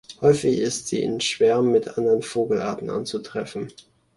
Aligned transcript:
Häufig 0.19 0.57
ist 0.57 0.87
sie 0.87 0.99
in 1.03 1.21
Schwärmen 1.21 1.71
mit 1.71 1.95
anderen 1.99 2.23
Vogelarten 2.23 2.89
anzutreffen. 2.89 3.71